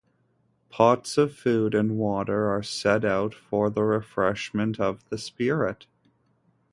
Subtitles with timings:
[0.71, 5.85] Pots of food and water are set out for the refreshment of the spirit.